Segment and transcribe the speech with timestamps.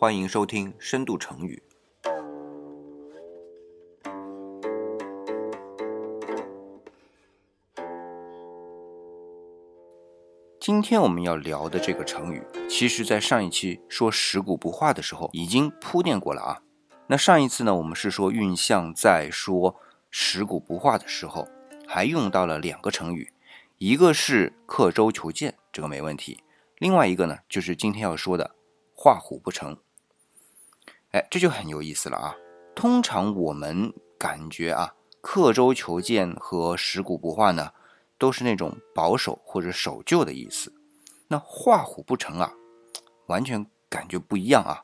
[0.00, 1.60] 欢迎收听深度成语。
[10.60, 12.40] 今天我们要聊的这个成语，
[12.70, 16.62] 其实在上一期说食古不化的时候已经铺垫过了啊。
[17.08, 19.74] 那上一次呢，我们是说运象在说
[20.12, 21.48] 食古不化的时候，
[21.88, 23.32] 还用到了两个成语，
[23.78, 26.36] 一个是刻舟求剑，这个没问题；
[26.76, 28.54] 另外一个呢，就是今天要说的
[28.94, 29.76] 画虎不成。
[31.12, 32.36] 哎，这就很有意思了啊。
[32.74, 37.72] 通常我们感觉啊，刻舟求剑和食古不化呢。
[38.20, 40.74] 都是那种保守或者守旧的意思，
[41.28, 42.52] 那画虎不成啊，
[43.28, 44.82] 完全感觉不一样啊。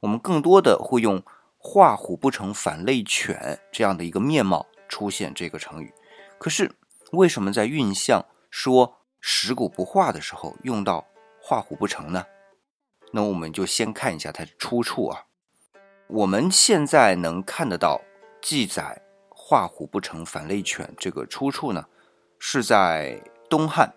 [0.00, 1.22] 我们更多的会用
[1.58, 5.94] 画虎不成反类犬这样的一个面貌出现这个成语。
[6.40, 6.74] 可是
[7.12, 11.06] 为什么在运象说食古不化的时候用到
[11.40, 12.26] 画虎不成呢？
[13.12, 15.26] 那我们就先看一下它的出处啊。
[16.14, 17.98] 我们现在能看得到
[18.42, 21.82] 记载画虎不成反类犬这个出处呢？
[22.38, 23.18] 是在
[23.48, 23.90] 东汉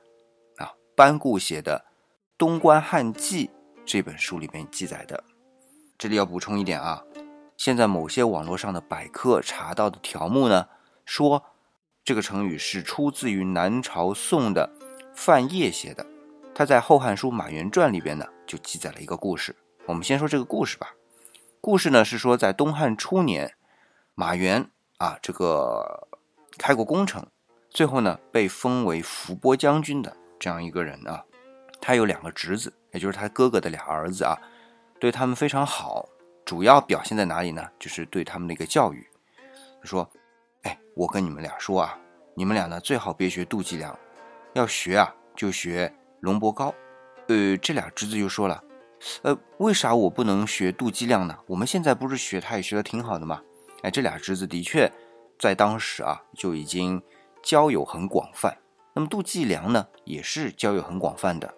[0.56, 1.78] 啊班固写的
[2.38, 3.48] 《东关汉记》
[3.86, 5.22] 这本书里面记载的。
[5.98, 7.04] 这里要补充一点啊，
[7.58, 10.70] 现在某些网络上的百科查到的条目呢，
[11.06, 11.44] 说
[12.06, 14.72] 这个成语是出自于南朝宋的
[15.14, 16.06] 范晔写的。
[16.54, 19.54] 他在《后汉书·马援传》里边呢，就记载了一个故事。
[19.86, 20.94] 我们先说这个故事吧。
[21.66, 23.56] 故事呢是说，在东汉初年，
[24.14, 26.08] 马援啊这个
[26.60, 27.26] 开过工程。
[27.72, 31.26] 最后呢，被封为伏波将军的这样一个人啊，
[31.82, 34.38] 他有两个侄子，也就是他哥哥的俩儿子啊，
[35.00, 36.08] 对他们非常好。
[36.46, 37.68] 主要表现在哪里呢？
[37.80, 39.04] 就是对他们的一个教育。
[39.82, 40.08] 他说
[40.62, 41.98] ：“哎，我跟你们俩说啊，
[42.36, 43.98] 你们俩呢最好别学杜季良，
[44.54, 46.72] 要学啊就学龙伯高。”
[47.28, 48.64] 呃，这俩侄子就说了
[49.22, 51.38] ：“呃，为啥我不能学杜季亮呢？
[51.48, 53.42] 我们现在不是学他也学的挺好的吗？”
[53.84, 54.92] 哎，这俩侄子的确
[55.40, 57.02] 在当时啊就已经。
[57.48, 58.58] 交友很广泛，
[58.96, 61.54] 那么杜季良呢，也是交友很广泛的，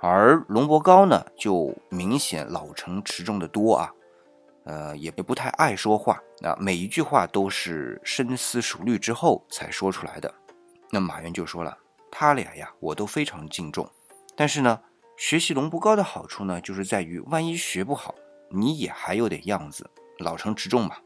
[0.00, 3.92] 而龙伯高呢，就明显老成持重的多啊，
[4.64, 10.34] 呃，也不太爱说话，那每一句话都是深思熟虑之后才说出来的。
[10.90, 11.78] 那马原就说了，
[12.10, 13.88] 他俩呀，我都非常敬重，
[14.34, 14.80] 但是呢，
[15.16, 18.14] 学习龙伯高的好处呢，就是在于万一学不好，
[18.50, 20.96] 你也还有点样子，老成持重嘛。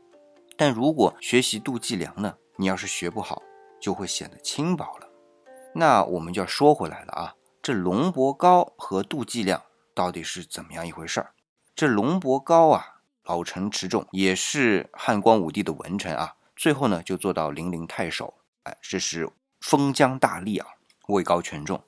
[0.57, 3.43] 但如果学习杜季良呢，你要是学不好，
[3.81, 5.09] 就会显得轻薄了。
[5.75, 9.63] 那我们就要说回来了啊，这龙伯高和杜季亮
[9.95, 11.33] 到底是怎么样一回事儿？
[11.75, 19.29] 这龙伯高啊，老成持重，也是汉光武帝的文臣啊，最后呢就做到零陵太守，哎，这是
[19.61, 20.67] 封疆大吏啊，
[21.09, 21.79] 位高权重。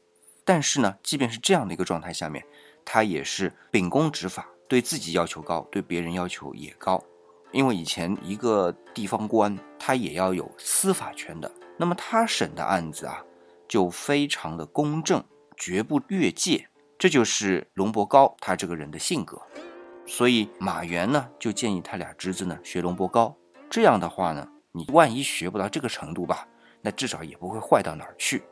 [0.49, 2.43] 但是呢，即便是这样的一个状态下面，
[2.83, 7.05] 他也是秉公执法，对自己要求高，对别人要求也高。
[7.53, 11.53] 因为以前一个地方官，他也要有司法权的。
[11.77, 13.23] 那么他审的案子啊，
[13.69, 15.23] 就非常的公正，
[15.55, 16.67] 绝不越界。
[16.99, 19.39] 这就是龙伯高他这个人的性格。
[20.07, 23.37] 所以马原呢，就建议他俩侄子呢学龙伯高。
[23.69, 26.49] 这样的话呢，你万一学不到这个程度吧，
[26.81, 28.43] 那至少也不会坏到哪儿去。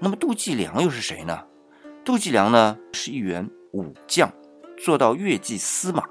[0.00, 1.44] 那么杜季良又是谁呢？
[2.04, 4.30] 杜季良呢是一员武将，
[4.78, 6.04] 做到越骑司马。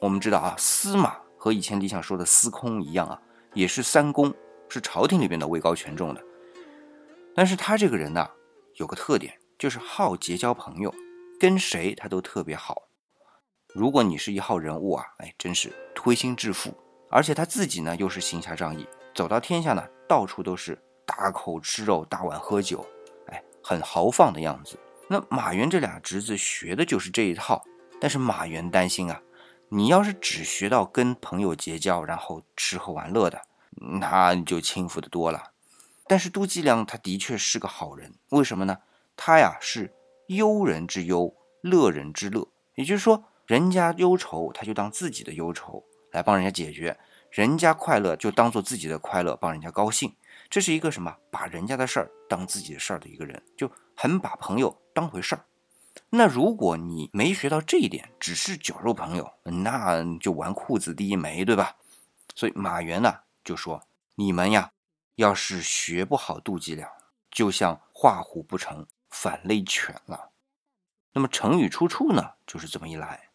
[0.00, 3.20] 我们知道啊，司马和以前李想说的司空一样啊，
[3.52, 4.34] 也是三公。
[4.66, 6.20] 是朝廷里边的位高权重的，
[7.32, 8.28] 但是他这个人呢，
[8.76, 10.92] 有个特点，就是好结交朋友，
[11.38, 12.88] 跟谁他都特别好。
[13.72, 16.74] 如果你是一号人物啊，哎，真是推心置腹。
[17.10, 18.84] 而且他自己呢，又是行侠仗义，
[19.14, 22.84] 走到天下呢，到处都是大口吃肉，大碗喝酒，
[23.64, 24.78] 很豪放的样子。
[25.08, 27.64] 那马原这俩侄子学的就是这一套，
[27.98, 29.22] 但是马原担心啊，
[29.70, 33.40] 你要是只学到跟朋友结交，然后吃喝玩乐的。
[34.00, 35.50] 那就轻浮的多了，
[36.06, 38.78] 但是杜季良他的确是个好人，为什么呢？
[39.16, 39.92] 他呀是
[40.28, 42.46] 忧人之忧，乐人之乐，
[42.76, 46.96] 也就是说，人家忧愁他就当自己的忧愁来帮人家解决，
[47.30, 50.14] 人家快乐就当做自己的快乐帮人家高兴，
[50.54, 51.12] 这是一个什么？
[51.32, 55.44] 把人家的事儿当自己的事儿的一个人，就很把朋友当回事儿。
[56.10, 61.74] 那如果你没学到这一点，只是酒肉朋友，那就纨绔子弟一枚，对吧？
[62.36, 63.12] 所以马原呢？
[63.42, 63.82] 就说
[64.14, 64.70] 你们呀，
[65.16, 66.88] 要是学不好杜季良，
[67.32, 70.30] 就像画虎不成反类犬了。
[71.14, 73.30] 那么成语出处呢，就是这么一来。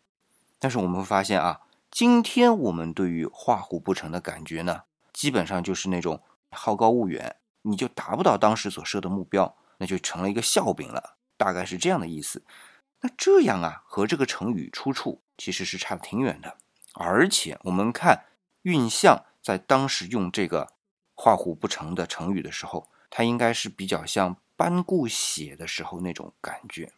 [0.58, 1.60] 但是我们会发现啊，
[1.92, 11.18] 今天我们对于画虎不成的感觉呢，基本上就是那种好高骛远，你就达不到当时所设的目标，那就成了一个笑柄了。
[11.38, 12.44] 大概是这样的意思。
[13.02, 16.58] 那这样啊，和这个成语出处其实是差得挺远的。
[16.96, 18.26] 而且我们看
[18.64, 20.74] 运相在当时用这个
[21.16, 26.92] “画虎不成”的成语的时候，它应该是比较像班固写的时候那种感觉。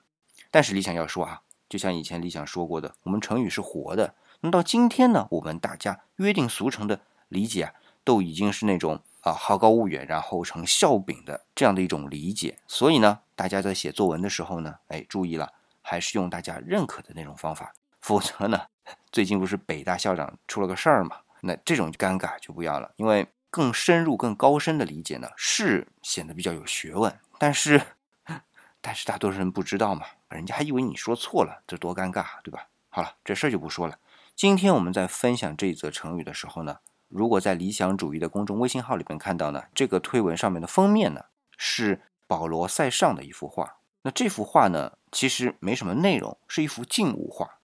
[0.49, 4.15] 但是李想要说啊，就像以前李想说过的，我们成语是活的。
[4.39, 12.59] 那到今天呢，我们大家约定俗成的理解啊，都已经是那种啊好高骛远，然后成笑柄的这样的一种理解。
[12.67, 15.53] 所以呢，大家在写作文的时候呢，哎，注意了。
[15.83, 18.67] 还是用大家认可的那种方法，否则呢，
[19.11, 21.17] 最近不是北大校长出了个事儿嘛？
[21.41, 27.11] 那这种尴尬就不要了，因为更深入、更高深的理解呢，是显得比较有学问。
[27.39, 27.81] 但是，
[28.79, 32.67] 但是大多数人不知道嘛，人家还以为你说错了，这多尴尬，对吧？
[32.89, 33.97] 好了，这事儿就不说了。
[34.35, 36.77] 今天我们在分享这一则成语的时候呢，
[37.11, 41.25] 如果在理想主义的公众微信号里边看到呢，这个推文上面的封面呢
[41.57, 43.77] 是保罗·塞尚的一幅画。
[44.03, 47.57] 那这幅画呢，其实没什么内容，是一幅静物画，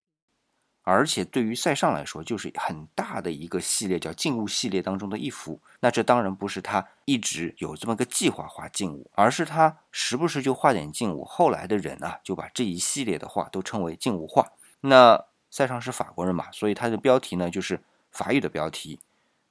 [0.84, 5.60] 而且对于塞尚来说，就是很大的一个系列，叫静物系列当中的一幅。
[5.80, 11.26] 那这当然不是他一直有这么个计划画静物，而是他时不时就画点静物。
[11.26, 14.52] 后来的人啊，就把这一系列的画都称为静物画。
[14.82, 19.00] 那塞尚是法国人嘛，所以他的标题呢就是法语的标题。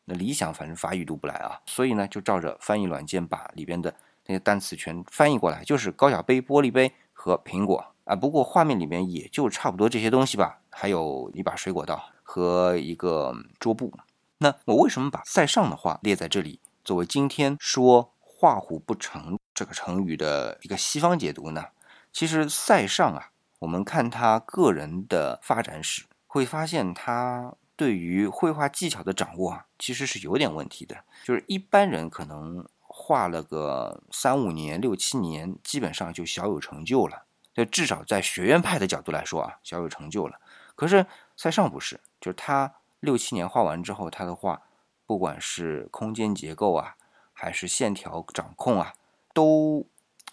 [0.06, 3.94] 那理想反正法语读不来啊，所以呢就照着翻译软件把里边的。
[4.28, 8.16] 那些单词全翻译过来就是高脚杯、玻璃杯和苹果啊。
[8.16, 13.96] 不过画面里面也就差不多这些东西吧，还有一把水果刀和一个桌布。
[14.38, 21.66] 那我为什么把塞尚的话列在这里，作为今天说“画虎不成”这个成语的一个西方解读呢？
[22.12, 23.30] 其实塞尚啊，
[23.60, 30.96] 我们看他个人的发展史，会发现他对于绘画技巧的掌握啊，其实是有点问题的。
[31.24, 32.66] 就是一般人可能。
[32.98, 37.24] 画了个三五年、六七年，基本上就小有成就了。
[37.52, 40.40] 就至少在学院派的角度来说啊，小有成就了。
[40.74, 41.04] 可是
[41.36, 44.62] 塞尚不是，就是他六七年画完之后，他的画
[45.04, 46.96] 不管是空间结构啊，
[47.34, 48.94] 还是线条掌控啊，
[49.34, 49.86] 都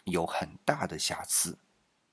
[0.05, 1.57] 有很大的瑕疵。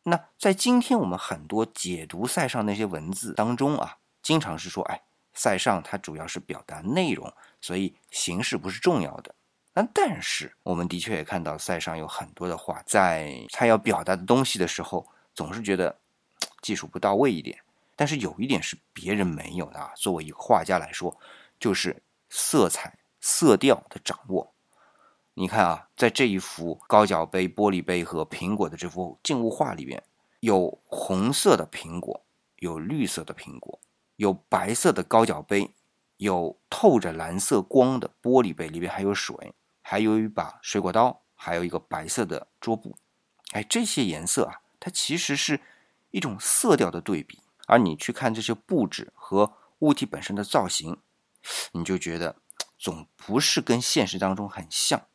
[0.03, 5.03] 那在今天我们很多解读塞尚那些文字当中啊，经常是说，哎，
[5.35, 9.35] 塞尚他主要是表达内容，所以形式不是重要的。
[9.73, 15.97] 那但是，我们的确也看到塞尚有很多的画，在他要表达的东西的时候，总是觉得
[16.61, 17.59] 技术不到位一点。
[17.95, 21.17] 但是有一点是别人没有的啊，作为一个画家来说，
[21.59, 24.53] 就是色彩、色调的掌握。
[25.35, 30.03] 你看啊，在这一幅高脚杯、玻璃杯和苹果的这幅静物画里边，
[30.41, 32.21] 有红色的苹果，
[32.57, 33.79] 有绿色的苹果，
[34.21, 35.73] 有白色的高脚杯，
[36.19, 39.55] 有透着蓝色光的玻璃杯，里边还有水。
[39.81, 42.99] 还有一把水果刀，还有一个白色的桌布，
[43.53, 45.63] 哎，这些颜色啊，它其实是
[46.11, 47.41] 一种色调的对比。
[47.67, 50.99] 而你去看这些布置和物体本身的造型，
[51.73, 52.37] 你就觉得
[52.79, 55.07] 总不是跟现实当中很像。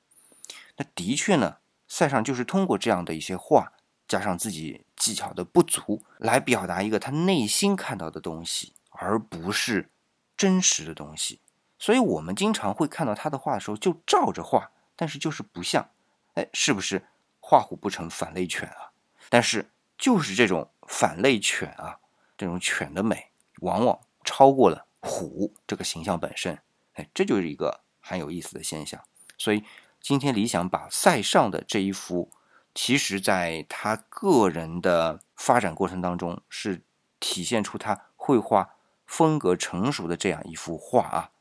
[0.78, 1.58] 那的确呢，
[1.88, 3.74] 塞尚就是通过这样的一些画，
[4.08, 9.90] 加上自己技巧的不足，来表达一个他内心看到的东西，而不是
[10.36, 11.40] 真实的东西。
[11.78, 15.90] 所以，我们经常会看到他的画的时候，就照着画，但是就是不像，
[16.36, 17.06] 哎，是不是
[17.40, 18.92] 画虎不成反类犬啊？
[19.30, 22.00] 但是就是这种反类犬啊，
[22.38, 23.30] 这种犬的美，
[23.60, 26.58] 往往超过了虎这个形象本身，
[26.94, 29.04] 哎，这就是一个很有意思的现象。
[29.38, 29.64] 所以
[30.00, 32.32] 今天理想把塞尚的这一幅，
[32.74, 36.82] 其实在他个人的发展过程当中，是
[37.20, 38.75] 体现出他绘画
[39.06, 41.32] 风格成熟的这样一幅画啊。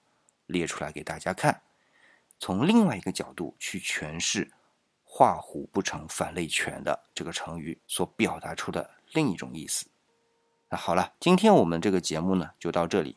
[0.46, 1.62] 列出来给大家看，
[2.38, 4.52] 从另外一个角度去诠释
[5.02, 9.86] “画虎不成反类犬”的这个成语所表达出的另一种意思。
[10.68, 13.16] 那好了，今天我们这个节目呢就到这里。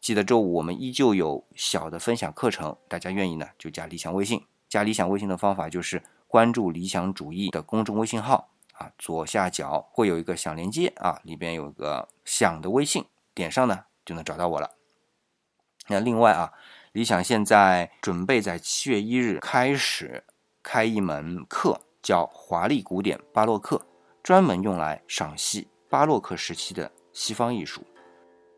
[0.00, 4.46] 记得周五我们依旧有小的分享课程，大家愿意呢就加理想微信。
[4.70, 13.04] 加理想微信的方法就是关注理想主义的公众微信号啊，左下角会有一个小连接啊，里边有个想的微信，
[13.38, 14.70] 点上呢就能找到我了。
[15.86, 16.52] 那另外啊，
[16.92, 20.24] 理想现在准备在七月一日开始
[20.62, 23.80] 开一门课，叫华丽古典巴洛克，
[24.22, 27.82] 专门用来赏析巴洛克时期的西方艺术。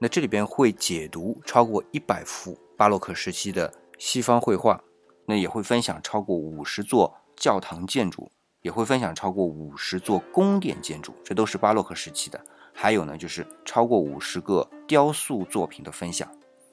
[0.01, 4.83] 那这里边会解读超过一百幅巴洛克时期的西方绘画，
[5.27, 8.33] 那也会分享超过五十座教堂建筑，
[8.63, 12.45] 也会分享超过五十座宫殿建筑，这都是巴洛克时期的。
[12.73, 16.29] 还有呢，就是超过五十个雕塑作品的分享。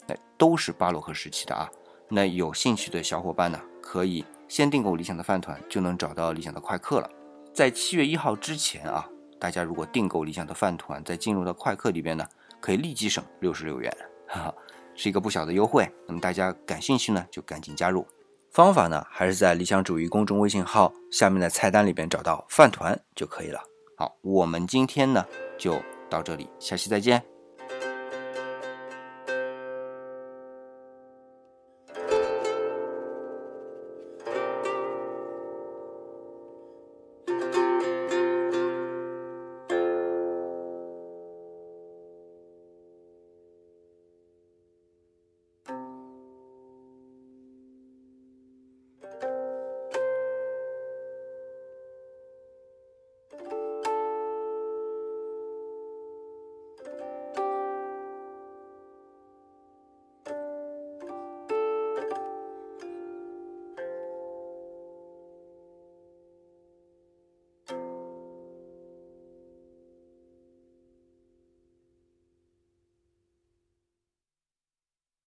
[0.07, 1.69] 那都是巴洛克时期的啊，
[2.09, 7.09] 那有兴趣的小伙伴呢，可以先订购理想的饭团，就能找到理想的快客了。
[7.53, 12.25] 在七月一号之前啊，大家如果订购理想的饭团，再进入到快客里边呢，
[12.61, 13.91] 可以立即省六十六元，
[14.27, 14.55] 哈哈，
[14.95, 15.89] 是一个不小的优惠。
[16.07, 18.07] 那么大家感兴趣呢，就赶紧加入。
[18.51, 23.59] 方法呢，还是在理想主义公众微信号下面的菜单里边找到饭团就可以了。
[23.97, 25.25] 好，我们今天呢
[25.57, 27.36] 就到这里，下期再见。